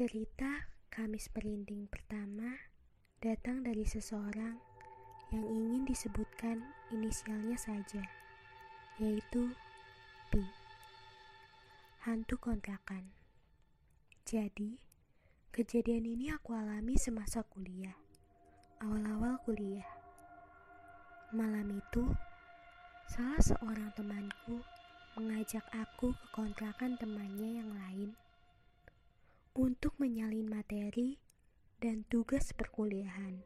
[0.00, 2.56] Cerita Kamis Merinding pertama
[3.20, 4.56] datang dari seseorang
[5.28, 8.00] yang ingin disebutkan inisialnya saja,
[8.96, 9.52] yaitu
[10.32, 10.40] P.
[12.08, 13.12] Hantu kontrakan.
[14.24, 14.80] Jadi,
[15.52, 17.92] kejadian ini aku alami semasa kuliah,
[18.80, 19.84] awal-awal kuliah.
[21.36, 22.08] Malam itu,
[23.04, 24.64] salah seorang temanku
[25.20, 28.16] mengajak aku ke kontrakan temannya yang lain
[29.60, 31.20] untuk menyalin materi
[31.84, 33.44] dan tugas perkuliahan.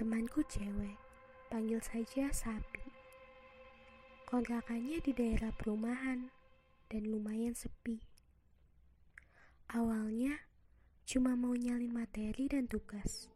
[0.00, 0.96] Temanku cewek,
[1.52, 2.88] panggil saja Sapi.
[4.24, 6.32] Kontrakannya di daerah perumahan
[6.88, 8.00] dan lumayan sepi.
[9.76, 10.40] Awalnya
[11.04, 13.28] cuma mau nyalin materi dan tugas.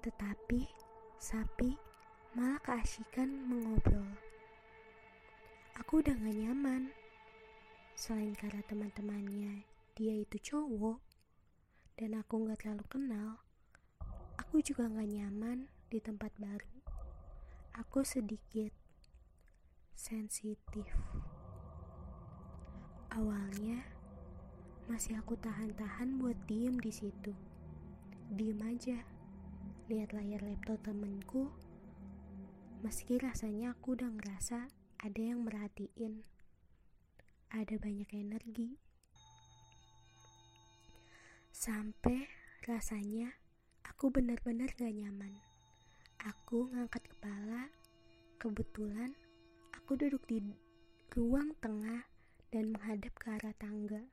[0.00, 0.64] Tetapi
[1.20, 1.76] Sapi
[2.32, 4.08] malah keasikan mengobrol.
[5.76, 6.88] Aku udah gak nyaman
[8.00, 11.04] Selain karena teman-temannya dia itu cowok
[12.00, 13.44] dan aku gak terlalu kenal,
[14.40, 16.80] aku juga gak nyaman di tempat baru.
[17.76, 18.72] Aku sedikit
[19.92, 20.88] sensitif.
[23.12, 23.84] Awalnya
[24.88, 27.36] masih aku tahan-tahan buat diem di situ.
[28.32, 28.96] Diem aja,
[29.92, 31.52] lihat layar laptop temenku.
[32.80, 34.72] Meski rasanya aku udah ngerasa
[35.04, 36.24] ada yang merhatiin
[37.50, 38.78] ada banyak energi.
[41.50, 42.30] Sampai
[42.62, 43.34] rasanya
[43.82, 45.34] aku benar-benar gak nyaman.
[46.22, 47.74] Aku ngangkat kepala,
[48.38, 49.12] kebetulan
[49.74, 50.38] aku duduk di
[51.10, 52.06] ruang tengah
[52.54, 54.06] dan menghadap ke arah tangga.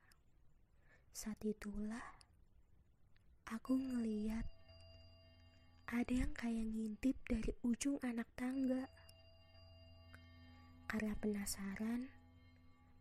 [1.13, 2.03] Saat itulah
[3.53, 4.43] aku ngeliat
[5.87, 8.89] ada yang kayak ngintip dari ujung anak tangga.
[10.87, 12.16] Karena penasaran,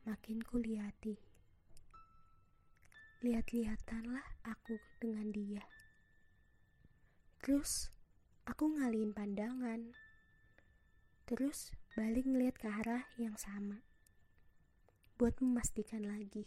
[0.07, 1.19] makin kulihati.
[3.27, 5.67] Lihat-lihatanlah aku dengan dia.
[7.43, 7.91] Terus
[8.47, 9.91] aku ngalihin pandangan.
[11.27, 13.83] Terus balik ngeliat ke arah yang sama.
[15.19, 16.47] Buat memastikan lagi.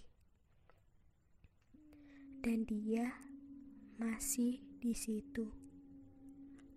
[2.40, 3.12] Dan dia
[4.00, 5.52] masih di situ.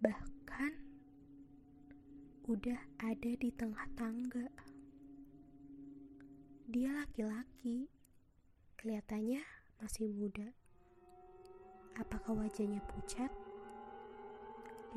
[0.03, 0.73] Bahkan
[2.51, 4.72] udah ada di tengah tangga.
[6.72, 7.93] Dia laki-laki,
[8.81, 9.44] kelihatannya
[9.77, 10.56] masih muda.
[12.00, 13.28] Apakah wajahnya pucat?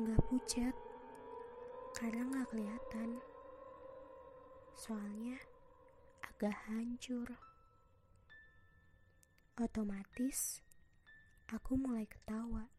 [0.00, 0.72] Enggak pucat,
[1.92, 3.20] karena nggak kelihatan.
[4.72, 5.36] Soalnya
[6.24, 7.36] agak hancur.
[9.60, 10.64] Otomatis,
[11.52, 12.72] aku mulai ketawa.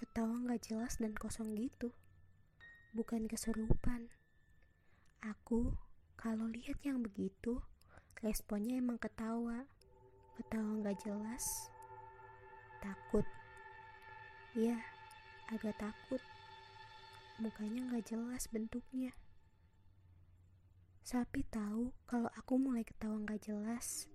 [0.00, 1.92] Ketawa nggak jelas dan kosong gitu.
[2.96, 4.08] Bukan keserupan.
[5.20, 5.76] Aku
[6.16, 7.60] kalau lihat yang begitu,
[8.20, 9.64] responnya emang ketawa.
[10.36, 11.44] Ketawa gak jelas.
[12.84, 13.26] Takut.
[14.54, 14.78] Iya
[15.52, 16.22] agak takut.
[17.42, 19.12] Mukanya gak jelas bentuknya.
[21.04, 24.08] Sapi tahu kalau aku mulai ketawa gak jelas.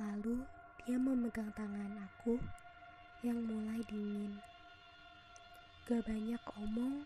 [0.00, 0.40] Lalu
[0.86, 2.40] dia memegang tangan aku
[3.20, 4.40] yang mulai dingin.
[5.84, 7.04] Gak banyak omong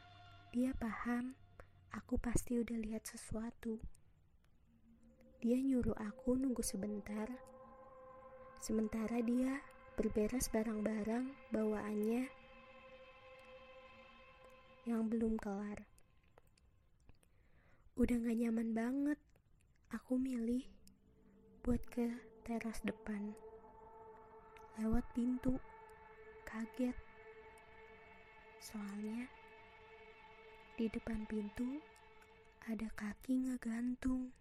[0.55, 1.35] dia paham.
[1.91, 3.81] Aku pasti udah lihat sesuatu
[5.39, 7.31] dia nyuruh aku nunggu sebentar.
[8.59, 9.63] Sementara dia
[9.95, 12.27] berberes barang-barang bawaannya
[14.91, 15.87] yang belum kelar.
[17.95, 19.19] Udah gak nyaman banget.
[19.95, 20.67] Aku milih
[21.63, 23.31] buat ke teras depan.
[24.83, 25.55] Lewat pintu.
[26.43, 26.99] Kaget.
[28.59, 29.31] Soalnya
[30.75, 31.79] di depan pintu
[32.67, 34.35] ada kaki ngegantung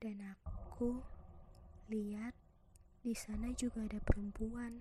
[0.00, 0.96] dan aku
[1.92, 2.32] lihat
[3.04, 4.80] di sana juga ada perempuan.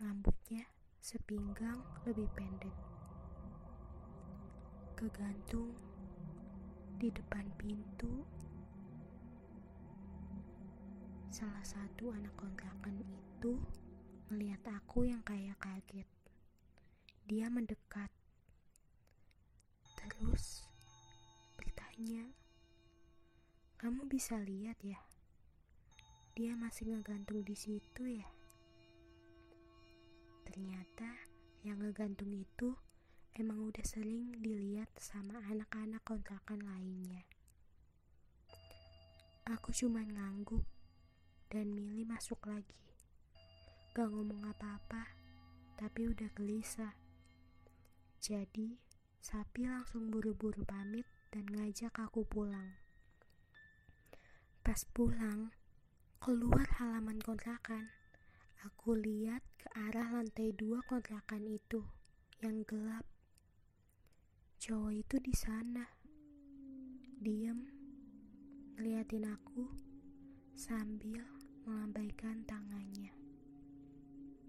[0.00, 0.64] Rambutnya
[0.96, 2.72] sepinggang lebih pendek.
[4.96, 5.76] Kegantung
[6.96, 8.24] di depan pintu.
[11.28, 13.60] Salah satu anak kontrakan itu
[14.32, 16.08] melihat aku yang kayak kaget.
[17.28, 18.08] Dia mendekat.
[20.00, 20.64] Terus
[21.60, 22.32] bertanya,
[23.84, 24.96] kamu bisa lihat ya,
[26.32, 28.24] dia masih ngegantung di situ ya.
[30.48, 31.04] Ternyata
[31.68, 32.72] yang ngegantung itu
[33.36, 37.28] emang udah sering dilihat sama anak-anak kontrakan lainnya.
[39.52, 40.64] Aku cuma ngangguk
[41.52, 42.80] dan milih masuk lagi.
[43.92, 45.12] Gak ngomong apa-apa,
[45.76, 46.96] tapi udah gelisah.
[48.16, 48.80] Jadi,
[49.20, 52.83] sapi langsung buru-buru pamit dan ngajak aku pulang.
[54.64, 55.52] Pas pulang,
[56.16, 57.92] keluar halaman kontrakan,
[58.64, 61.84] aku lihat ke arah lantai dua kontrakan itu
[62.40, 63.04] yang gelap.
[64.56, 65.84] Cowok itu di sana,
[67.20, 67.60] diam,
[68.80, 69.68] ngeliatin aku
[70.56, 71.20] sambil
[71.68, 73.23] melambaikan tangannya.